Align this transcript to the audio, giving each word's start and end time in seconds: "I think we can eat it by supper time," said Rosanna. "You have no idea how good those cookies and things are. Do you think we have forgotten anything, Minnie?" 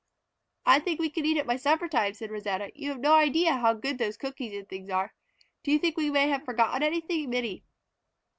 "I 0.65 0.79
think 0.79 0.99
we 0.99 1.11
can 1.11 1.27
eat 1.27 1.37
it 1.37 1.45
by 1.45 1.57
supper 1.57 1.87
time," 1.87 2.15
said 2.15 2.31
Rosanna. 2.31 2.71
"You 2.73 2.89
have 2.89 2.99
no 2.99 3.13
idea 3.13 3.57
how 3.57 3.75
good 3.75 3.99
those 3.99 4.17
cookies 4.17 4.51
and 4.57 4.67
things 4.67 4.89
are. 4.89 5.13
Do 5.61 5.71
you 5.71 5.77
think 5.77 5.95
we 5.95 6.07
have 6.11 6.43
forgotten 6.43 6.81
anything, 6.81 7.29
Minnie?" 7.29 7.63